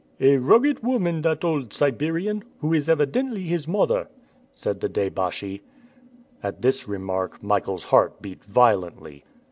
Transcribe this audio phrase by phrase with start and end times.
[0.19, 4.07] "A rugged woman, that old Siberian, who is evidently his mother,"
[4.51, 5.61] said the deh baschi.
[6.41, 9.23] At this remark Michael's heart beat violently.